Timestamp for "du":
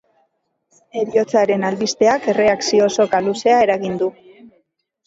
4.05-4.11